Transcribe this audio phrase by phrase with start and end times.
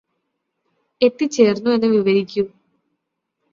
[1.01, 2.43] എത്തിച്ചേർന്നു എന്ന് വിവരിക്കൂ